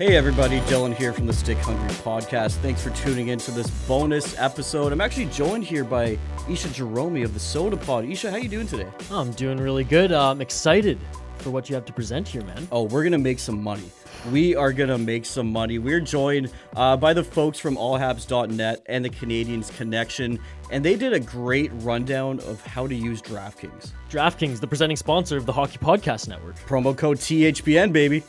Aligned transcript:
Hey 0.00 0.16
everybody, 0.16 0.60
Dylan 0.60 0.94
here 0.94 1.12
from 1.12 1.26
the 1.26 1.32
Stick 1.34 1.58
Hungry 1.58 1.90
Podcast. 1.96 2.52
Thanks 2.62 2.82
for 2.82 2.88
tuning 2.88 3.28
in 3.28 3.38
to 3.40 3.50
this 3.50 3.68
bonus 3.86 4.34
episode. 4.38 4.94
I'm 4.94 5.00
actually 5.02 5.26
joined 5.26 5.62
here 5.62 5.84
by 5.84 6.18
Isha 6.48 6.70
Jerome 6.70 7.22
of 7.22 7.34
the 7.34 7.38
Soda 7.38 7.76
Pod. 7.76 8.06
Isha, 8.06 8.30
how 8.30 8.38
are 8.38 8.40
you 8.40 8.48
doing 8.48 8.66
today? 8.66 8.86
Oh, 9.10 9.20
I'm 9.20 9.32
doing 9.32 9.58
really 9.58 9.84
good. 9.84 10.10
Uh, 10.10 10.30
I'm 10.30 10.40
excited 10.40 10.98
for 11.36 11.50
what 11.50 11.68
you 11.68 11.74
have 11.74 11.84
to 11.84 11.92
present 11.92 12.26
here, 12.26 12.42
man. 12.44 12.66
Oh, 12.72 12.84
we're 12.84 13.04
gonna 13.04 13.18
make 13.18 13.38
some 13.38 13.62
money. 13.62 13.90
We 14.32 14.56
are 14.56 14.72
gonna 14.72 14.96
make 14.96 15.26
some 15.26 15.52
money. 15.52 15.78
We're 15.78 16.00
joined 16.00 16.50
uh, 16.76 16.96
by 16.96 17.12
the 17.12 17.22
folks 17.22 17.58
from 17.58 17.76
allhabs.net 17.76 18.82
and 18.86 19.04
the 19.04 19.10
Canadiens 19.10 19.70
Connection, 19.76 20.40
and 20.70 20.82
they 20.82 20.96
did 20.96 21.12
a 21.12 21.20
great 21.20 21.70
rundown 21.74 22.40
of 22.40 22.64
how 22.64 22.86
to 22.86 22.94
use 22.94 23.20
DraftKings. 23.20 23.92
DraftKings, 24.08 24.60
the 24.60 24.66
presenting 24.66 24.96
sponsor 24.96 25.36
of 25.36 25.44
the 25.44 25.52
Hockey 25.52 25.76
Podcast 25.76 26.26
Network. 26.26 26.58
Promo 26.60 26.96
code 26.96 27.18
THPN, 27.18 27.92
baby. 27.92 28.22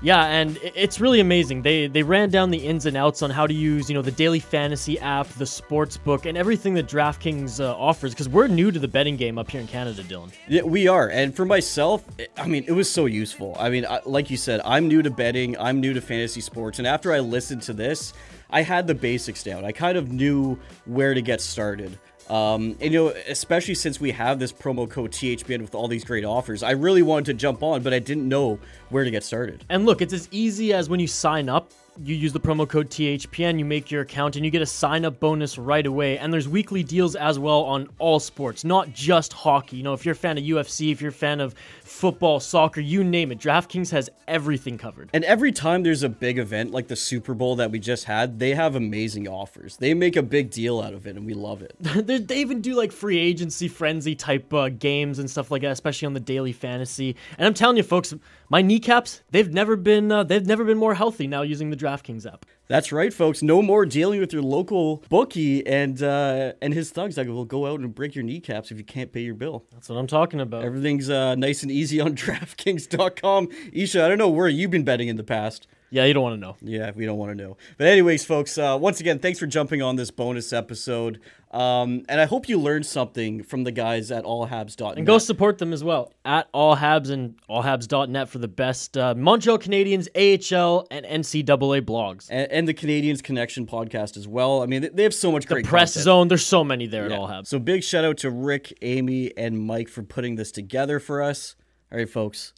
Yeah, 0.00 0.24
and 0.26 0.58
it's 0.62 1.00
really 1.00 1.18
amazing. 1.18 1.62
They 1.62 1.88
they 1.88 2.04
ran 2.04 2.30
down 2.30 2.50
the 2.50 2.58
ins 2.58 2.86
and 2.86 2.96
outs 2.96 3.20
on 3.22 3.30
how 3.30 3.48
to 3.48 3.54
use, 3.54 3.90
you 3.90 3.94
know, 3.94 4.02
the 4.02 4.12
daily 4.12 4.38
fantasy 4.38 4.96
app, 5.00 5.26
the 5.30 5.46
sports 5.46 5.96
book, 5.96 6.24
and 6.24 6.38
everything 6.38 6.74
that 6.74 6.86
DraftKings 6.86 7.58
uh, 7.58 7.74
offers. 7.76 8.12
Because 8.12 8.28
we're 8.28 8.46
new 8.46 8.70
to 8.70 8.78
the 8.78 8.86
betting 8.86 9.16
game 9.16 9.38
up 9.38 9.50
here 9.50 9.60
in 9.60 9.66
Canada, 9.66 10.04
Dylan. 10.04 10.30
Yeah, 10.46 10.62
we 10.62 10.86
are. 10.86 11.08
And 11.08 11.34
for 11.34 11.44
myself, 11.44 12.04
I 12.36 12.46
mean, 12.46 12.64
it 12.68 12.72
was 12.72 12.88
so 12.88 13.06
useful. 13.06 13.56
I 13.58 13.70
mean, 13.70 13.86
like 14.04 14.30
you 14.30 14.36
said, 14.36 14.60
I'm 14.64 14.86
new 14.86 15.02
to 15.02 15.10
betting. 15.10 15.58
I'm 15.58 15.80
new 15.80 15.92
to 15.92 16.00
fantasy 16.00 16.42
sports, 16.42 16.78
and 16.78 16.86
after 16.86 17.12
I 17.12 17.18
listened 17.18 17.62
to 17.62 17.72
this, 17.72 18.12
I 18.50 18.62
had 18.62 18.86
the 18.86 18.94
basics 18.94 19.42
down. 19.42 19.64
I 19.64 19.72
kind 19.72 19.98
of 19.98 20.12
knew 20.12 20.60
where 20.84 21.12
to 21.12 21.20
get 21.20 21.40
started. 21.40 21.98
Um, 22.28 22.76
and 22.80 22.92
you 22.92 23.04
know, 23.04 23.08
especially 23.28 23.74
since 23.74 24.00
we 24.00 24.10
have 24.12 24.38
this 24.38 24.52
promo 24.52 24.88
code 24.88 25.12
THPN 25.12 25.62
with 25.62 25.74
all 25.74 25.88
these 25.88 26.04
great 26.04 26.24
offers, 26.24 26.62
I 26.62 26.72
really 26.72 27.02
wanted 27.02 27.26
to 27.26 27.34
jump 27.34 27.62
on, 27.62 27.82
but 27.82 27.94
I 27.94 27.98
didn't 27.98 28.28
know 28.28 28.58
where 28.90 29.04
to 29.04 29.10
get 29.10 29.24
started. 29.24 29.64
And 29.68 29.86
look, 29.86 30.02
it's 30.02 30.12
as 30.12 30.28
easy 30.30 30.72
as 30.72 30.90
when 30.90 31.00
you 31.00 31.06
sign 31.06 31.48
up, 31.48 31.72
you 32.02 32.14
use 32.14 32.32
the 32.32 32.40
promo 32.40 32.68
code 32.68 32.90
THPN, 32.90 33.58
you 33.58 33.64
make 33.64 33.90
your 33.90 34.02
account, 34.02 34.36
and 34.36 34.44
you 34.44 34.50
get 34.50 34.62
a 34.62 34.66
sign 34.66 35.04
up 35.04 35.18
bonus 35.20 35.58
right 35.58 35.84
away. 35.84 36.18
And 36.18 36.32
there's 36.32 36.48
weekly 36.48 36.82
deals 36.82 37.16
as 37.16 37.38
well 37.38 37.62
on 37.64 37.88
all 37.98 38.20
sports, 38.20 38.64
not 38.64 38.92
just 38.92 39.32
hockey. 39.32 39.76
You 39.78 39.82
know, 39.82 39.92
if 39.92 40.04
you're 40.04 40.12
a 40.12 40.16
fan 40.16 40.38
of 40.38 40.44
UFC, 40.44 40.92
if 40.92 41.00
you're 41.00 41.10
a 41.10 41.12
fan 41.12 41.40
of 41.40 41.54
football, 41.82 42.40
soccer, 42.40 42.80
you 42.80 43.02
name 43.02 43.32
it. 43.32 43.38
DraftKings 43.38 43.90
has 43.90 44.10
everything 44.26 44.78
covered. 44.78 45.10
And 45.12 45.24
every 45.24 45.52
time 45.52 45.82
there's 45.82 46.02
a 46.02 46.08
big 46.08 46.38
event 46.38 46.70
like 46.70 46.88
the 46.88 46.96
Super 46.96 47.34
Bowl 47.34 47.56
that 47.56 47.70
we 47.70 47.78
just 47.78 48.04
had, 48.04 48.38
they 48.38 48.54
have 48.54 48.76
amazing 48.76 49.28
offers. 49.28 49.76
They 49.76 49.94
make 49.94 50.16
a 50.16 50.22
big 50.22 50.50
deal 50.50 50.80
out 50.80 50.94
of 50.94 51.06
it, 51.06 51.16
and 51.16 51.26
we 51.26 51.34
love 51.34 51.62
it. 51.62 51.74
they 51.80 52.38
even 52.38 52.60
do 52.60 52.74
like 52.74 52.92
free 52.92 53.18
agency 53.18 53.68
frenzy 53.68 54.14
type 54.14 54.52
uh, 54.52 54.68
games 54.68 55.18
and 55.18 55.30
stuff 55.30 55.50
like 55.50 55.62
that, 55.62 55.72
especially 55.72 56.06
on 56.06 56.14
the 56.14 56.20
daily 56.20 56.52
fantasy. 56.52 57.16
And 57.38 57.46
I'm 57.46 57.54
telling 57.54 57.76
you, 57.76 57.82
folks, 57.82 58.14
my 58.48 58.62
kneecaps 58.62 59.22
they've 59.30 59.52
never 59.52 59.76
been 59.76 60.10
uh, 60.10 60.24
they've 60.24 60.46
never 60.46 60.64
been 60.64 60.78
more 60.78 60.94
healthy 60.94 61.26
now 61.26 61.42
using 61.42 61.70
the 61.70 61.76
DraftKings 61.76 62.26
app. 62.26 62.46
That's 62.68 62.92
right, 62.92 63.12
folks. 63.12 63.42
No 63.42 63.62
more 63.62 63.86
dealing 63.86 64.20
with 64.20 64.32
your 64.32 64.42
local 64.42 65.02
bookie 65.08 65.66
and 65.66 66.02
uh, 66.02 66.52
and 66.60 66.74
his 66.74 66.90
thugs 66.90 67.14
that 67.16 67.26
will 67.26 67.44
go 67.44 67.66
out 67.66 67.80
and 67.80 67.94
break 67.94 68.14
your 68.14 68.24
kneecaps 68.24 68.70
if 68.70 68.78
you 68.78 68.84
can't 68.84 69.12
pay 69.12 69.20
your 69.20 69.34
bill. 69.34 69.64
That's 69.72 69.88
what 69.88 69.96
I'm 69.96 70.06
talking 70.06 70.40
about. 70.40 70.64
Everything's 70.64 71.08
uh, 71.08 71.34
nice 71.34 71.62
and 71.62 71.72
easy 71.72 72.00
on 72.00 72.14
DraftKings.com. 72.16 73.48
Isha, 73.72 74.04
I 74.04 74.08
don't 74.08 74.18
know 74.18 74.28
where 74.28 74.48
you've 74.48 74.70
been 74.70 74.84
betting 74.84 75.08
in 75.08 75.16
the 75.16 75.24
past. 75.24 75.66
Yeah, 75.90 76.04
you 76.04 76.12
don't 76.12 76.22
want 76.22 76.34
to 76.34 76.40
know. 76.40 76.56
Yeah, 76.60 76.90
we 76.94 77.06
don't 77.06 77.18
want 77.18 77.36
to 77.36 77.42
know. 77.42 77.56
But 77.78 77.86
anyways, 77.86 78.24
folks, 78.24 78.58
uh, 78.58 78.76
once 78.80 79.00
again, 79.00 79.18
thanks 79.18 79.38
for 79.38 79.46
jumping 79.46 79.80
on 79.80 79.96
this 79.96 80.10
bonus 80.10 80.52
episode. 80.52 81.20
Um, 81.50 82.04
and 82.10 82.20
I 82.20 82.26
hope 82.26 82.46
you 82.46 82.58
learned 82.58 82.84
something 82.84 83.42
from 83.42 83.64
the 83.64 83.72
guys 83.72 84.10
at 84.10 84.24
allhabs.net. 84.24 84.98
And 84.98 85.06
go 85.06 85.16
support 85.16 85.56
them 85.56 85.72
as 85.72 85.82
well 85.82 86.12
at 86.26 86.52
allhabs 86.52 87.10
and 87.10 87.38
allhabs.net 87.48 88.28
for 88.28 88.38
the 88.38 88.48
best 88.48 88.98
uh, 88.98 89.14
Montreal 89.14 89.58
Canadiens, 89.58 90.08
AHL, 90.14 90.86
and 90.90 91.06
NCAA 91.06 91.82
blogs. 91.82 92.28
And, 92.30 92.50
and, 92.52 92.68
the 92.68 92.74
Canadiens 92.74 93.22
Connection 93.22 93.66
podcast 93.66 94.18
as 94.18 94.28
well. 94.28 94.62
I 94.62 94.66
mean, 94.66 94.90
they 94.92 95.04
have 95.04 95.14
so 95.14 95.32
much 95.32 95.46
the 95.46 95.54
great 95.54 95.64
press 95.64 95.94
content. 95.94 96.04
zone. 96.04 96.28
There's 96.28 96.44
so 96.44 96.62
many 96.62 96.86
there 96.86 97.08
yeah. 97.08 97.14
at 97.14 97.20
allhabs. 97.20 97.46
So 97.46 97.58
big 97.58 97.82
shout 97.82 98.04
out 98.04 98.18
to 98.18 98.30
Rick, 98.30 98.76
Amy, 98.82 99.34
and 99.38 99.58
Mike 99.58 99.88
for 99.88 100.02
putting 100.02 100.36
this 100.36 100.52
together 100.52 101.00
for 101.00 101.22
us. 101.22 101.56
All 101.90 101.96
right, 101.96 102.08
folks, 102.08 102.52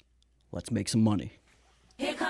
let's 0.51 0.73
make 0.73 0.89
some 0.89 1.05
money. 1.05 1.35
Here 1.97 2.15
comes 2.15 2.30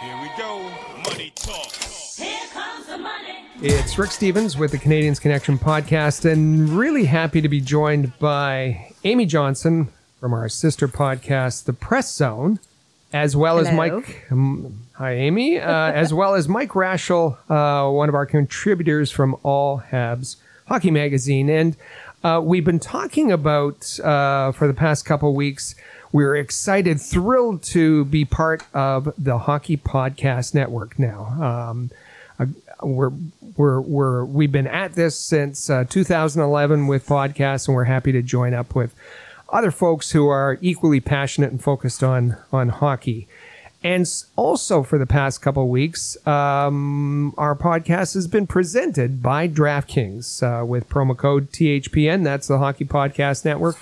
Here 0.00 0.16
we 0.22 0.30
go. 0.38 0.62
Money 1.10 1.30
talk. 1.34 1.72
Here 1.72 2.46
comes 2.54 2.86
the 2.86 2.96
money. 2.96 3.44
It's 3.60 3.98
Rick 3.98 4.12
Stevens 4.12 4.56
with 4.56 4.70
the 4.70 4.78
Canadiens 4.78 5.20
Connection 5.20 5.58
podcast, 5.58 6.24
and 6.24 6.70
really 6.70 7.04
happy 7.04 7.42
to 7.42 7.48
be 7.50 7.60
joined 7.60 8.18
by 8.18 8.94
Amy 9.04 9.26
Johnson 9.26 9.88
from 10.18 10.32
our 10.32 10.48
sister 10.48 10.88
podcast, 10.88 11.64
The 11.64 11.74
Press 11.74 12.14
Zone, 12.14 12.60
as 13.12 13.36
well 13.36 13.58
Hello. 13.58 13.68
as 13.68 13.76
Mike. 13.76 14.26
Um, 14.30 14.86
hi, 14.94 15.12
Amy. 15.12 15.58
Uh, 15.58 15.70
as 15.92 16.14
well 16.14 16.34
as 16.34 16.48
Mike 16.48 16.70
Rashel, 16.70 17.36
uh, 17.50 17.90
one 17.90 18.08
of 18.08 18.14
our 18.14 18.24
contributors 18.24 19.10
from 19.10 19.36
All 19.42 19.82
Habs 19.90 20.36
Hockey 20.66 20.90
Magazine. 20.90 21.50
And 21.50 21.76
uh, 22.24 22.40
we've 22.42 22.64
been 22.64 22.80
talking 22.80 23.30
about 23.30 24.00
uh, 24.00 24.52
for 24.52 24.66
the 24.66 24.74
past 24.74 25.04
couple 25.04 25.34
weeks. 25.34 25.74
We're 26.12 26.34
excited, 26.34 27.00
thrilled 27.00 27.62
to 27.64 28.04
be 28.06 28.24
part 28.24 28.64
of 28.74 29.14
the 29.16 29.38
Hockey 29.38 29.76
Podcast 29.76 30.54
Network 30.54 30.98
now. 30.98 31.26
Um, 31.70 31.90
uh, 32.38 32.46
we're 32.82 33.12
we're 33.56 33.80
we're 33.80 34.24
we've 34.24 34.50
been 34.50 34.66
at 34.66 34.94
this 34.94 35.16
since 35.16 35.70
uh, 35.70 35.84
2011 35.88 36.88
with 36.88 37.06
podcasts, 37.06 37.68
and 37.68 37.76
we're 37.76 37.84
happy 37.84 38.10
to 38.10 38.22
join 38.22 38.54
up 38.54 38.74
with 38.74 38.92
other 39.50 39.70
folks 39.70 40.10
who 40.10 40.26
are 40.28 40.58
equally 40.60 40.98
passionate 40.98 41.52
and 41.52 41.62
focused 41.62 42.02
on 42.02 42.36
on 42.52 42.70
hockey. 42.70 43.28
And 43.82 44.06
also 44.36 44.82
for 44.82 44.98
the 44.98 45.06
past 45.06 45.40
couple 45.40 45.68
weeks, 45.68 46.16
um, 46.26 47.32
our 47.38 47.54
podcast 47.54 48.14
has 48.14 48.26
been 48.26 48.46
presented 48.46 49.22
by 49.22 49.48
DraftKings 49.48 50.42
uh, 50.42 50.66
with 50.66 50.88
promo 50.88 51.16
code 51.16 51.50
THPN. 51.50 52.24
That's 52.24 52.48
the 52.48 52.58
Hockey 52.58 52.84
Podcast 52.84 53.44
Network. 53.44 53.76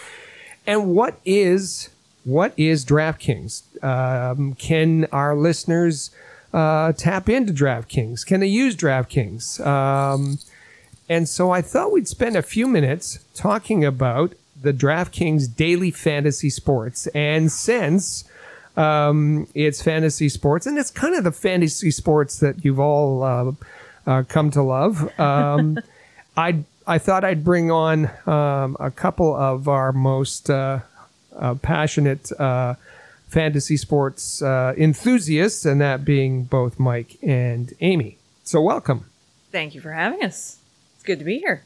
And 0.67 0.94
what 0.94 1.19
is 1.25 1.88
what 2.28 2.53
is 2.59 2.84
DraftKings? 2.84 3.83
Um, 3.83 4.53
can 4.55 5.06
our 5.06 5.34
listeners 5.34 6.11
uh, 6.53 6.93
tap 6.93 7.28
into 7.31 7.55
DraftKings? 7.55 8.27
Can 8.27 8.41
they 8.41 8.47
use 8.47 8.77
DraftKings? 8.77 9.65
Um, 9.66 10.38
and 11.09 11.27
so 11.27 11.50
I 11.50 11.62
thought 11.62 11.91
we'd 11.91 12.06
spend 12.06 12.37
a 12.37 12.43
few 12.43 12.67
minutes 12.69 13.21
talking 13.34 13.83
about 13.83 14.34
the 14.61 14.75
DraftKings 14.75 15.56
daily 15.56 15.91
fantasy 15.91 16.50
sports. 16.50 17.06
And 17.09 17.50
since 17.50 18.25
um, 18.77 19.49
it's 19.55 19.81
fantasy 19.81 20.28
sports, 20.28 20.67
and 20.67 20.78
it's 20.78 20.91
kind 20.91 21.15
of 21.15 21.25
the 21.25 21.33
fantasy 21.33 21.91
sports 21.91 22.41
that 22.41 22.62
you've 22.62 22.78
all 22.78 23.22
uh, 23.22 23.53
uh, 24.06 24.22
come 24.28 24.50
to 24.50 24.62
love, 24.62 25.19
um, 25.19 25.78
I 26.37 26.65
I 26.87 26.99
thought 26.99 27.25
I'd 27.25 27.44
bring 27.44 27.71
on 27.71 28.11
um, 28.27 28.77
a 28.81 28.91
couple 28.91 29.34
of 29.34 29.67
our 29.67 29.93
most 29.93 30.49
uh, 30.50 30.81
uh, 30.81 30.98
passionate 31.62 32.31
uh, 32.41 32.75
fantasy 33.28 33.76
sports 33.76 34.43
uh, 34.43 34.75
enthusiasts, 34.76 35.65
and 35.65 35.81
that 35.81 36.04
being 36.04 36.44
both 36.44 36.78
Mike 36.78 37.16
and 37.22 37.72
Amy. 37.81 38.19
So, 38.44 38.60
welcome. 38.60 39.06
Thank 39.50 39.75
you 39.75 39.81
for 39.81 39.93
having 39.93 40.22
us. 40.25 40.59
It's 40.94 41.04
good 41.04 41.19
to 41.19 41.25
be 41.25 41.38
here. 41.38 41.62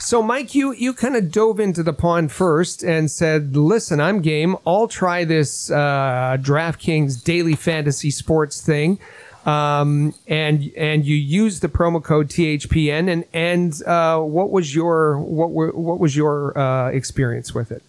So, 0.00 0.22
Mike, 0.22 0.54
you 0.54 0.72
you 0.72 0.94
kind 0.94 1.16
of 1.16 1.32
dove 1.32 1.58
into 1.58 1.82
the 1.82 1.92
pond 1.92 2.30
first 2.30 2.82
and 2.84 3.10
said, 3.10 3.56
"Listen, 3.56 4.00
I'm 4.00 4.22
game. 4.22 4.56
I'll 4.66 4.88
try 4.88 5.24
this 5.24 5.70
uh, 5.70 6.36
DraftKings 6.40 7.22
daily 7.24 7.56
fantasy 7.56 8.10
sports 8.10 8.60
thing." 8.60 8.98
Um, 9.44 10.14
and 10.26 10.70
and 10.76 11.04
you 11.04 11.16
used 11.16 11.62
the 11.62 11.68
promo 11.68 12.02
code 12.02 12.28
THPN. 12.28 13.10
And 13.10 13.24
and 13.32 13.82
uh, 13.86 14.20
what 14.20 14.50
was 14.50 14.74
your 14.74 15.18
what 15.18 15.50
were 15.50 15.72
what 15.72 15.98
was 15.98 16.14
your 16.14 16.56
uh, 16.56 16.90
experience 16.90 17.54
with 17.54 17.72
it? 17.72 17.82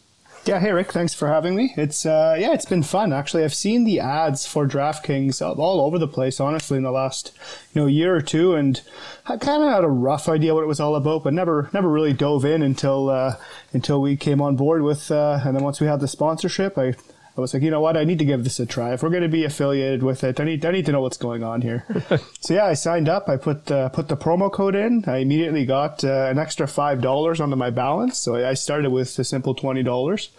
Yeah, 0.46 0.60
hey 0.60 0.72
Rick, 0.72 0.92
thanks 0.92 1.14
for 1.14 1.28
having 1.28 1.56
me. 1.56 1.74
It's 1.78 2.06
uh, 2.06 2.36
yeah, 2.40 2.54
it's 2.54 2.66
been 2.66 2.82
fun 2.82 3.14
actually. 3.14 3.44
I've 3.44 3.54
seen 3.54 3.84
the 3.84 4.00
ads 4.00 4.48
for 4.48 4.68
DraftKings 4.68 5.42
all 5.42 5.82
over 5.82 6.00
the 6.00 6.08
place, 6.08 6.40
honestly, 6.40 6.78
in 6.78 6.84
the 6.84 6.92
last 6.92 7.32
you 7.74 7.82
know 7.82 7.88
year 7.88 8.16
or 8.16 8.22
two, 8.22 8.56
and 8.56 8.82
I 9.28 9.38
kind 9.38 9.62
of 9.62 9.70
had 9.70 9.84
a 9.84 9.90
rough 9.90 10.28
idea 10.28 10.56
what 10.56 10.64
it 10.64 10.68
was 10.68 10.80
all 10.80 10.96
about, 10.96 11.24
but 11.24 11.34
never 11.34 11.70
never 11.74 11.90
really 11.90 12.14
dove 12.14 12.46
in 12.46 12.64
until 12.64 13.10
uh, 13.10 13.36
until 13.74 14.02
we 14.02 14.16
came 14.16 14.42
on 14.42 14.56
board 14.56 14.82
with, 14.82 15.12
uh, 15.12 15.40
and 15.46 15.56
then 15.56 15.64
once 15.64 15.80
we 15.80 15.88
had 15.88 16.00
the 16.00 16.08
sponsorship, 16.08 16.78
I. 16.78 16.96
I 17.40 17.42
was 17.42 17.54
like, 17.54 17.64
you 17.64 17.72
know 17.72 17.82
what? 17.82 17.98
I 17.98 18.04
need 18.04 18.20
to 18.20 18.26
give 18.26 18.44
this 18.44 18.60
a 18.60 18.66
try. 18.66 18.94
If 18.94 19.02
we're 19.02 19.10
going 19.10 19.24
to 19.24 19.30
be 19.30 19.46
affiliated 19.46 20.04
with 20.04 20.24
it, 20.24 20.40
I 20.40 20.44
need 20.44 20.66
I 20.66 20.72
need 20.72 20.86
to 20.86 20.92
know 20.92 21.02
what's 21.02 21.18
going 21.18 21.44
on 21.44 21.62
here. 21.62 21.86
so 22.42 22.54
yeah, 22.54 22.66
I 22.66 22.74
signed 22.74 23.10
up. 23.10 23.30
I 23.30 23.38
put 23.38 23.72
uh, 23.72 23.90
put 23.90 24.08
the 24.08 24.18
promo 24.18 24.52
code 24.52 24.76
in. 24.76 25.04
I 25.08 25.18
immediately 25.18 25.66
got 25.66 26.04
uh, 26.04 26.28
an 26.30 26.38
extra 26.38 26.68
five 26.68 27.02
dollars 27.02 27.40
onto 27.40 27.56
my 27.56 27.70
balance. 27.70 28.18
So 28.18 28.36
I 28.36 28.54
started 28.54 28.92
with 28.92 29.18
a 29.18 29.24
simple 29.24 29.56
twenty 29.56 29.84
dollars. 29.84 30.30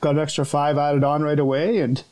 Got 0.00 0.14
an 0.14 0.20
extra 0.20 0.46
five 0.46 0.78
added 0.78 1.02
on 1.02 1.22
right 1.22 1.38
away, 1.38 1.78
and 1.78 2.02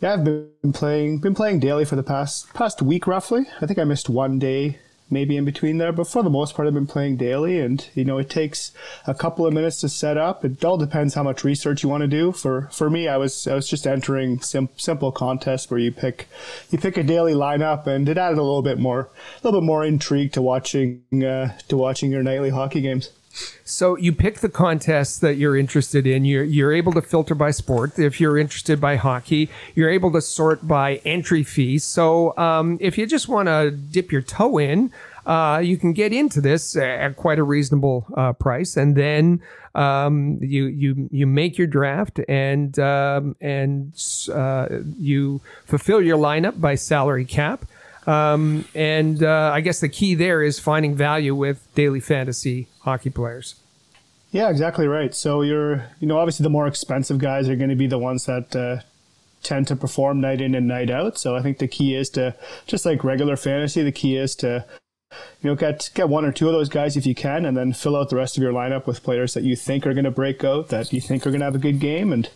yeah, 0.00 0.14
I've 0.14 0.24
been 0.24 0.72
playing 0.72 1.18
been 1.18 1.34
playing 1.34 1.60
daily 1.60 1.84
for 1.84 1.96
the 1.96 2.02
past 2.02 2.52
past 2.54 2.80
week 2.82 3.06
roughly. 3.06 3.46
I 3.60 3.66
think 3.66 3.78
I 3.78 3.84
missed 3.84 4.08
one 4.08 4.38
day 4.38 4.78
maybe 5.10 5.36
in 5.36 5.44
between 5.44 5.78
there. 5.78 5.92
But 5.92 6.06
for 6.06 6.22
the 6.22 6.30
most 6.30 6.54
part, 6.54 6.66
I've 6.66 6.74
been 6.74 6.86
playing 6.86 7.16
daily, 7.16 7.60
and 7.60 7.86
you 7.94 8.04
know, 8.04 8.18
it 8.18 8.30
takes 8.30 8.72
a 9.06 9.14
couple 9.14 9.46
of 9.46 9.54
minutes 9.54 9.80
to 9.80 9.88
set 9.88 10.16
up. 10.16 10.44
It 10.44 10.64
all 10.64 10.78
depends 10.78 11.14
how 11.14 11.22
much 11.22 11.44
research 11.44 11.82
you 11.82 11.88
want 11.88 12.02
to 12.02 12.08
do. 12.08 12.32
For 12.32 12.68
for 12.72 12.90
me, 12.90 13.08
I 13.08 13.16
was 13.16 13.46
I 13.46 13.54
was 13.54 13.68
just 13.68 13.86
entering 13.86 14.40
sim- 14.40 14.68
simple 14.76 15.12
contests 15.12 15.70
where 15.70 15.80
you 15.80 15.92
pick 15.92 16.28
you 16.70 16.78
pick 16.78 16.96
a 16.96 17.02
daily 17.02 17.34
lineup, 17.34 17.86
and 17.86 18.08
it 18.08 18.18
added 18.18 18.38
a 18.38 18.42
little 18.42 18.62
bit 18.62 18.78
more 18.78 19.00
a 19.00 19.46
little 19.46 19.60
bit 19.60 19.66
more 19.66 19.84
intrigue 19.84 20.32
to 20.32 20.42
watching 20.42 21.02
uh, 21.24 21.56
to 21.68 21.76
watching 21.76 22.10
your 22.10 22.22
nightly 22.22 22.50
hockey 22.50 22.80
games. 22.80 23.10
So 23.64 23.96
you 23.96 24.12
pick 24.12 24.38
the 24.38 24.48
contests 24.48 25.18
that 25.18 25.34
you're 25.36 25.56
interested 25.56 26.06
in. 26.06 26.24
You're 26.24 26.44
you're 26.44 26.72
able 26.72 26.92
to 26.92 27.02
filter 27.02 27.34
by 27.34 27.50
sport. 27.50 27.98
If 27.98 28.20
you're 28.20 28.38
interested 28.38 28.80
by 28.80 28.96
hockey, 28.96 29.50
you're 29.74 29.90
able 29.90 30.12
to 30.12 30.20
sort 30.20 30.66
by 30.66 30.96
entry 31.04 31.42
fees. 31.42 31.84
So 31.84 32.36
um, 32.36 32.78
if 32.80 32.96
you 32.96 33.06
just 33.06 33.28
want 33.28 33.48
to 33.48 33.70
dip 33.70 34.12
your 34.12 34.22
toe 34.22 34.58
in, 34.58 34.92
uh, 35.26 35.60
you 35.64 35.76
can 35.76 35.92
get 35.92 36.12
into 36.12 36.40
this 36.40 36.76
at 36.76 37.16
quite 37.16 37.38
a 37.38 37.42
reasonable 37.42 38.06
uh, 38.16 38.32
price, 38.34 38.76
and 38.76 38.94
then 38.94 39.40
um, 39.74 40.38
you 40.40 40.66
you 40.66 41.08
you 41.10 41.26
make 41.26 41.56
your 41.58 41.66
draft 41.66 42.20
and 42.28 42.78
um, 42.78 43.34
and 43.40 43.92
uh, 44.32 44.68
you 44.98 45.40
fulfill 45.64 46.00
your 46.02 46.18
lineup 46.18 46.60
by 46.60 46.74
salary 46.74 47.24
cap. 47.24 47.64
Um, 48.06 48.64
and 48.74 49.22
uh, 49.22 49.50
I 49.54 49.60
guess 49.60 49.80
the 49.80 49.88
key 49.88 50.14
there 50.14 50.42
is 50.42 50.58
finding 50.58 50.94
value 50.94 51.34
with 51.34 51.66
daily 51.74 52.00
fantasy 52.00 52.68
hockey 52.80 53.10
players. 53.10 53.54
Yeah, 54.30 54.50
exactly 54.50 54.86
right. 54.86 55.14
So 55.14 55.42
you're, 55.42 55.86
you 56.00 56.08
know, 56.08 56.18
obviously 56.18 56.42
the 56.42 56.50
more 56.50 56.66
expensive 56.66 57.18
guys 57.18 57.48
are 57.48 57.56
going 57.56 57.70
to 57.70 57.76
be 57.76 57.86
the 57.86 57.98
ones 57.98 58.26
that 58.26 58.54
uh, 58.56 58.82
tend 59.42 59.68
to 59.68 59.76
perform 59.76 60.20
night 60.20 60.40
in 60.40 60.54
and 60.54 60.66
night 60.66 60.90
out. 60.90 61.18
So 61.18 61.36
I 61.36 61.40
think 61.40 61.58
the 61.58 61.68
key 61.68 61.94
is 61.94 62.10
to, 62.10 62.34
just 62.66 62.84
like 62.84 63.04
regular 63.04 63.36
fantasy, 63.36 63.82
the 63.82 63.92
key 63.92 64.16
is 64.16 64.34
to, 64.36 64.66
you 65.40 65.50
know, 65.50 65.54
get 65.54 65.90
get 65.94 66.08
one 66.08 66.24
or 66.24 66.32
two 66.32 66.48
of 66.48 66.52
those 66.52 66.68
guys 66.68 66.96
if 66.96 67.06
you 67.06 67.14
can, 67.14 67.46
and 67.46 67.56
then 67.56 67.72
fill 67.72 67.94
out 67.96 68.10
the 68.10 68.16
rest 68.16 68.36
of 68.36 68.42
your 68.42 68.52
lineup 68.52 68.86
with 68.86 69.04
players 69.04 69.34
that 69.34 69.44
you 69.44 69.54
think 69.54 69.86
are 69.86 69.94
going 69.94 70.04
to 70.04 70.10
break 70.10 70.42
out, 70.42 70.68
that 70.70 70.92
you 70.92 71.00
think 71.00 71.24
are 71.24 71.30
going 71.30 71.40
to 71.40 71.44
have 71.46 71.54
a 71.54 71.58
good 71.58 71.78
game. 71.78 72.12
And 72.12 72.28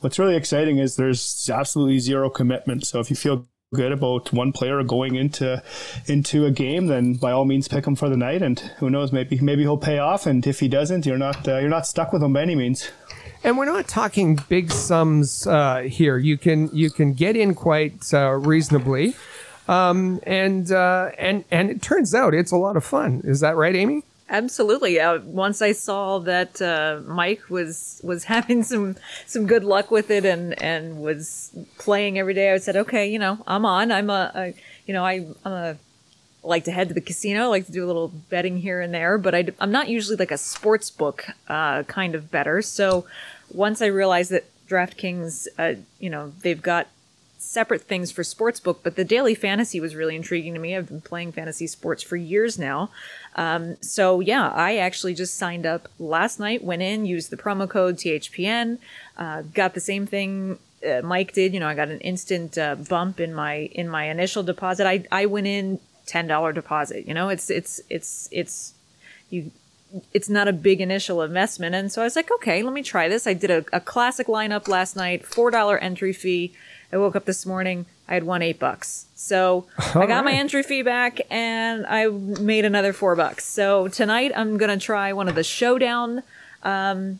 what's 0.00 0.18
really 0.18 0.36
exciting 0.36 0.76
is 0.76 0.96
there's 0.96 1.48
absolutely 1.48 1.98
zero 1.98 2.28
commitment. 2.28 2.86
So 2.86 3.00
if 3.00 3.08
you 3.08 3.16
feel 3.16 3.46
good 3.74 3.90
about 3.90 4.32
one 4.32 4.52
player 4.52 4.82
going 4.84 5.16
into 5.16 5.62
into 6.06 6.46
a 6.46 6.50
game, 6.50 6.86
then 6.86 7.14
by 7.14 7.32
all 7.32 7.44
means 7.44 7.66
pick 7.68 7.86
him 7.86 7.96
for 7.96 8.08
the 8.08 8.16
night. 8.16 8.42
And 8.42 8.58
who 8.78 8.90
knows, 8.90 9.12
maybe 9.12 9.38
maybe 9.40 9.62
he'll 9.62 9.76
pay 9.76 9.98
off. 9.98 10.26
And 10.26 10.46
if 10.46 10.60
he 10.60 10.68
doesn't, 10.68 11.06
you're 11.06 11.18
not 11.18 11.46
uh, 11.48 11.58
you're 11.58 11.68
not 11.68 11.86
stuck 11.86 12.12
with 12.12 12.22
him 12.22 12.32
by 12.32 12.42
any 12.42 12.54
means. 12.54 12.90
And 13.42 13.58
we're 13.58 13.66
not 13.66 13.88
talking 13.88 14.38
big 14.48 14.70
sums 14.70 15.46
uh, 15.46 15.80
here. 15.80 16.16
You 16.16 16.38
can 16.38 16.70
you 16.72 16.90
can 16.90 17.12
get 17.12 17.36
in 17.36 17.54
quite 17.54 18.12
uh, 18.14 18.32
reasonably, 18.32 19.14
um, 19.68 20.20
and 20.22 20.70
uh, 20.70 21.10
and 21.18 21.44
and 21.50 21.70
it 21.70 21.82
turns 21.82 22.14
out 22.14 22.34
it's 22.34 22.52
a 22.52 22.56
lot 22.56 22.76
of 22.76 22.84
fun. 22.84 23.20
Is 23.24 23.40
that 23.40 23.56
right, 23.56 23.74
Amy? 23.74 24.02
Absolutely. 24.28 24.98
Uh, 24.98 25.20
once 25.20 25.62
I 25.62 25.70
saw 25.70 26.18
that 26.20 26.60
uh, 26.60 27.00
Mike 27.06 27.48
was 27.48 28.00
was 28.02 28.24
having 28.34 28.62
some 28.62 28.96
some 29.26 29.46
good 29.46 29.64
luck 29.64 29.90
with 29.90 30.10
it 30.10 30.24
and 30.24 30.60
and 30.60 31.00
was 31.00 31.52
playing 31.78 32.18
every 32.18 32.34
day, 32.34 32.52
I 32.52 32.58
said, 32.58 32.76
okay, 32.76 33.10
you 33.10 33.18
know, 33.18 33.38
I'm 33.46 33.64
on. 33.64 33.92
I'm 33.92 34.10
a, 34.10 34.32
a 34.34 34.54
you 34.86 34.94
know, 34.94 35.04
I, 35.04 35.26
I'm 35.44 35.52
a 35.52 35.76
like 36.42 36.64
to 36.64 36.72
head 36.72 36.88
to 36.88 36.94
the 36.94 37.00
casino. 37.00 37.44
I 37.44 37.46
like 37.46 37.66
to 37.66 37.72
do 37.72 37.84
a 37.84 37.88
little 37.88 38.08
betting 38.08 38.58
here 38.58 38.80
and 38.80 38.94
there, 38.94 39.18
but 39.18 39.34
I, 39.34 39.48
am 39.60 39.72
not 39.72 39.88
usually 39.88 40.16
like 40.16 40.30
a 40.30 40.38
sports 40.38 40.90
book 40.90 41.26
uh, 41.48 41.82
kind 41.84 42.14
of 42.14 42.30
better. 42.30 42.62
So 42.62 43.06
once 43.52 43.82
I 43.82 43.86
realized 43.86 44.30
that 44.30 44.44
DraftKings, 44.68 45.48
uh, 45.58 45.74
you 45.98 46.10
know, 46.10 46.32
they've 46.42 46.62
got 46.62 46.88
separate 47.38 47.82
things 47.82 48.10
for 48.10 48.22
sportsbook, 48.22 48.78
but 48.82 48.96
the 48.96 49.04
daily 49.04 49.34
fantasy 49.34 49.80
was 49.80 49.94
really 49.94 50.16
intriguing 50.16 50.54
to 50.54 50.60
me. 50.60 50.76
I've 50.76 50.88
been 50.88 51.00
playing 51.00 51.32
fantasy 51.32 51.66
sports 51.66 52.02
for 52.02 52.16
years 52.16 52.58
now. 52.58 52.90
Um, 53.34 53.76
so 53.80 54.20
yeah, 54.20 54.50
I 54.50 54.76
actually 54.76 55.14
just 55.14 55.34
signed 55.34 55.66
up 55.66 55.88
last 55.98 56.40
night, 56.40 56.64
went 56.64 56.82
in, 56.82 57.06
used 57.06 57.30
the 57.30 57.36
promo 57.36 57.68
code 57.68 57.96
THPN, 57.96 58.78
uh, 59.18 59.42
got 59.42 59.74
the 59.74 59.80
same 59.80 60.06
thing 60.06 60.58
uh, 60.86 61.02
Mike 61.02 61.32
did. 61.32 61.54
You 61.54 61.60
know, 61.60 61.68
I 61.68 61.74
got 61.74 61.88
an 61.88 62.00
instant 62.00 62.58
uh, 62.58 62.74
bump 62.76 63.20
in 63.20 63.34
my 63.34 63.70
in 63.72 63.88
my 63.88 64.08
initial 64.08 64.42
deposit. 64.42 64.86
I 64.86 65.04
I 65.10 65.26
went 65.26 65.46
in 65.46 65.80
ten 66.06 66.26
dollar 66.26 66.52
deposit. 66.52 67.06
You 67.06 67.14
know, 67.14 67.28
it's 67.28 67.50
it's 67.50 67.80
it's 67.90 68.28
it's 68.30 68.74
you 69.30 69.50
it's 70.12 70.28
not 70.28 70.48
a 70.48 70.52
big 70.52 70.80
initial 70.80 71.22
investment. 71.22 71.74
And 71.74 71.90
so 71.90 72.02
I 72.02 72.04
was 72.04 72.16
like, 72.16 72.30
okay, 72.30 72.62
let 72.62 72.72
me 72.72 72.82
try 72.82 73.08
this. 73.08 73.26
I 73.26 73.34
did 73.34 73.50
a, 73.50 73.64
a 73.72 73.80
classic 73.80 74.26
lineup 74.26 74.68
last 74.68 74.96
night, 74.96 75.22
$4 75.22 75.78
entry 75.80 76.12
fee. 76.12 76.52
I 76.92 76.96
woke 76.98 77.16
up 77.16 77.24
this 77.24 77.44
morning, 77.44 77.86
I 78.08 78.14
had 78.14 78.24
won 78.24 78.42
eight 78.42 78.58
bucks. 78.58 79.06
So 79.14 79.66
All 79.94 80.02
I 80.02 80.06
got 80.06 80.24
my 80.24 80.32
entry 80.32 80.62
fee 80.62 80.82
back 80.82 81.20
and 81.30 81.84
I 81.86 82.06
made 82.06 82.64
another 82.64 82.92
four 82.92 83.16
bucks. 83.16 83.44
So 83.44 83.88
tonight 83.88 84.32
I'm 84.36 84.56
going 84.56 84.76
to 84.76 84.84
try 84.84 85.12
one 85.12 85.28
of 85.28 85.34
the 85.34 85.42
showdown 85.42 86.22
um, 86.62 87.18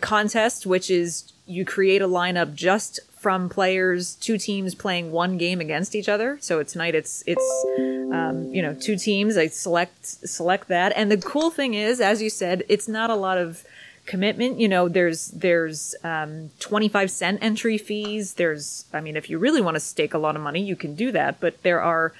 contests, 0.00 0.64
which 0.64 0.90
is 0.90 1.32
you 1.46 1.64
create 1.64 2.02
a 2.02 2.08
lineup 2.08 2.54
just 2.54 3.00
from 3.16 3.48
players, 3.48 4.14
two 4.16 4.38
teams 4.38 4.74
playing 4.74 5.10
one 5.10 5.36
game 5.36 5.60
against 5.60 5.94
each 5.96 6.08
other. 6.08 6.38
So 6.40 6.62
tonight 6.62 6.94
it's 6.94 7.24
it's 7.26 7.64
um, 8.12 8.52
you 8.52 8.62
know 8.62 8.74
two 8.74 8.96
teams. 8.96 9.36
I 9.36 9.48
select 9.48 10.04
select 10.04 10.68
that, 10.68 10.92
and 10.94 11.10
the 11.10 11.16
cool 11.16 11.50
thing 11.50 11.74
is, 11.74 12.00
as 12.00 12.22
you 12.22 12.30
said, 12.30 12.62
it's 12.68 12.86
not 12.86 13.10
a 13.10 13.16
lot 13.16 13.38
of 13.38 13.64
commitment. 14.06 14.58
You 14.58 14.68
know, 14.68 14.88
there's 14.88 15.28
there's 15.28 15.94
um, 16.02 16.50
25 16.60 17.10
cent 17.10 17.38
entry 17.42 17.78
fees. 17.78 18.34
There's, 18.34 18.86
I 18.92 19.00
mean, 19.00 19.16
if 19.16 19.28
you 19.28 19.38
really 19.38 19.60
want 19.60 19.74
to 19.74 19.80
stake 19.80 20.14
a 20.14 20.18
lot 20.18 20.36
of 20.36 20.42
money, 20.42 20.62
you 20.62 20.76
can 20.76 20.94
do 20.94 21.12
that. 21.12 21.40
But 21.40 21.62
there 21.62 21.82
are 21.82 22.12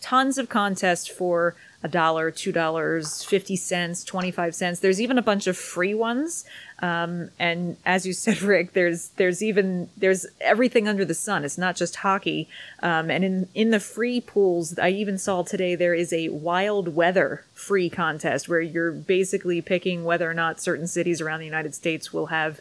tons 0.00 0.38
of 0.38 0.48
contests 0.48 1.06
for 1.08 1.54
a 1.82 1.88
dollar, 1.88 2.30
two 2.30 2.50
dollars, 2.50 3.22
fifty 3.22 3.54
cents, 3.54 4.02
twenty-five 4.02 4.54
cents. 4.54 4.80
There's 4.80 5.00
even 5.00 5.16
a 5.16 5.22
bunch 5.22 5.46
of 5.46 5.56
free 5.56 5.94
ones. 5.94 6.44
Um, 6.80 7.30
and 7.38 7.76
as 7.86 8.04
you 8.06 8.12
said, 8.24 8.42
Rick, 8.42 8.72
there's 8.72 9.10
there's 9.10 9.42
even 9.42 9.88
there's 9.96 10.26
everything 10.40 10.88
under 10.88 11.04
the 11.04 11.14
sun. 11.14 11.44
It's 11.44 11.58
not 11.58 11.76
just 11.76 11.96
hockey. 11.96 12.48
Um, 12.82 13.10
and 13.10 13.24
in 13.24 13.48
in 13.54 13.70
the 13.70 13.80
free 13.80 14.20
pools, 14.20 14.78
I 14.78 14.90
even 14.90 15.18
saw 15.18 15.42
today 15.42 15.74
there 15.76 15.94
is 15.94 16.12
a 16.12 16.30
wild 16.30 16.94
weather 16.96 17.44
free 17.54 17.88
contest 17.88 18.48
where 18.48 18.60
you're 18.60 18.90
basically 18.92 19.60
picking 19.62 20.04
whether 20.04 20.28
or 20.28 20.34
not 20.34 20.60
certain 20.60 20.86
cities 20.88 21.20
around 21.20 21.40
the 21.40 21.46
United 21.46 21.74
States 21.74 22.12
will 22.12 22.26
have 22.26 22.60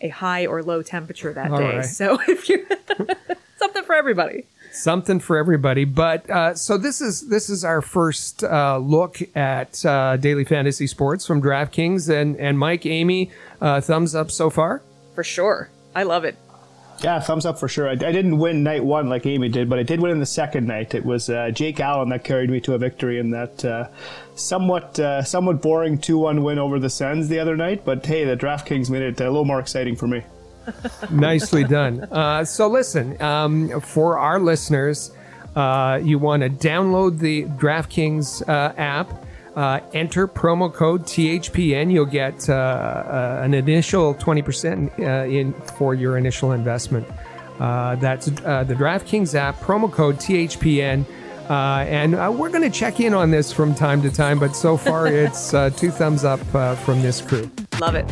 a 0.00 0.08
high 0.08 0.46
or 0.46 0.62
low 0.62 0.82
temperature 0.82 1.32
that 1.32 1.50
All 1.50 1.58
day. 1.58 1.76
right. 1.76 1.84
So 1.84 2.18
if 2.28 2.48
you 2.48 2.66
something 3.56 3.84
for 3.84 3.94
everybody. 3.94 4.44
Something 4.74 5.20
for 5.20 5.36
everybody. 5.36 5.84
But 5.84 6.28
uh, 6.28 6.54
so 6.54 6.76
this 6.76 7.00
is 7.00 7.28
this 7.28 7.48
is 7.48 7.64
our 7.64 7.80
first 7.80 8.44
uh, 8.44 8.78
look 8.78 9.18
at 9.36 9.84
uh, 9.84 10.16
daily 10.16 10.44
fantasy 10.44 10.86
sports 10.86 11.26
from 11.26 11.42
DraftKings 11.42 12.08
and 12.08 12.36
and 12.36 12.58
Mike, 12.58 12.86
Amy, 12.86 13.30
uh, 13.60 13.80
thumbs 13.80 14.14
up 14.14 14.30
so 14.30 14.50
far. 14.50 14.82
For 15.14 15.24
sure. 15.24 15.70
I 15.94 16.02
love 16.02 16.24
it. 16.24 16.36
Yeah, 17.02 17.20
thumbs 17.20 17.44
up 17.44 17.58
for 17.58 17.68
sure. 17.68 17.88
I, 17.88 17.92
I 17.92 17.96
didn't 17.96 18.38
win 18.38 18.62
night 18.62 18.84
one 18.84 19.08
like 19.08 19.26
Amy 19.26 19.48
did, 19.48 19.68
but 19.68 19.78
I 19.78 19.82
did 19.82 20.00
win 20.00 20.12
in 20.12 20.20
the 20.20 20.26
second 20.26 20.66
night. 20.66 20.94
It 20.94 21.04
was 21.04 21.28
uh, 21.28 21.50
Jake 21.50 21.80
Allen 21.80 22.08
that 22.10 22.24
carried 22.24 22.50
me 22.50 22.60
to 22.62 22.74
a 22.74 22.78
victory 22.78 23.18
in 23.18 23.30
that 23.30 23.64
uh, 23.64 23.88
somewhat 24.36 24.98
uh, 24.98 25.22
somewhat 25.22 25.60
boring 25.60 25.98
two 25.98 26.18
one 26.18 26.42
win 26.42 26.58
over 26.58 26.78
the 26.78 26.90
Sens 26.90 27.28
the 27.28 27.38
other 27.38 27.56
night. 27.56 27.84
But 27.84 28.06
hey, 28.06 28.24
the 28.24 28.36
DraftKings 28.36 28.90
made 28.90 29.02
it 29.02 29.20
a 29.20 29.24
little 29.24 29.44
more 29.44 29.60
exciting 29.60 29.96
for 29.96 30.06
me. 30.06 30.22
Nicely 31.10 31.64
done. 31.64 32.00
Uh, 32.10 32.44
so 32.44 32.68
listen, 32.68 33.20
um, 33.20 33.80
for 33.80 34.18
our 34.18 34.38
listeners, 34.38 35.12
uh, 35.56 36.00
you 36.02 36.18
want 36.18 36.42
to 36.42 36.50
download 36.50 37.18
the 37.18 37.44
DraftKings 37.44 38.46
uh, 38.48 38.74
app. 38.76 39.24
Uh, 39.56 39.78
enter 39.92 40.26
promo 40.26 40.72
code 40.72 41.04
THPN. 41.04 41.92
You'll 41.92 42.06
get 42.06 42.50
uh, 42.50 42.54
uh, 42.54 43.40
an 43.44 43.54
initial 43.54 44.12
20% 44.12 44.98
uh, 44.98 45.28
in 45.30 45.52
for 45.78 45.94
your 45.94 46.18
initial 46.18 46.50
investment. 46.50 47.06
Uh, 47.60 47.94
that's 47.96 48.28
uh, 48.44 48.64
the 48.64 48.74
DraftKings 48.74 49.36
app, 49.36 49.60
promo 49.60 49.90
code 49.92 50.16
THPN. 50.16 51.04
Uh, 51.48 51.84
and 51.88 52.14
uh, 52.14 52.32
we're 52.34 52.48
going 52.48 52.62
to 52.62 52.70
check 52.70 53.00
in 53.00 53.12
on 53.12 53.30
this 53.30 53.52
from 53.52 53.74
time 53.74 54.00
to 54.02 54.10
time, 54.10 54.38
but 54.38 54.56
so 54.56 54.76
far 54.76 55.06
it's 55.24 55.52
uh, 55.52 55.70
two 55.70 55.90
thumbs 55.90 56.24
up 56.24 56.40
uh, 56.54 56.74
from 56.76 57.02
this 57.02 57.20
crew. 57.20 57.50
Love 57.80 57.94
it. 57.94 58.06